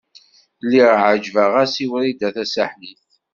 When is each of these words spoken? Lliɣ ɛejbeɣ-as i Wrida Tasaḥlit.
Lliɣ 0.63 0.91
ɛejbeɣ-as 1.09 1.73
i 1.83 1.85
Wrida 1.91 2.29
Tasaḥlit. 2.35 3.01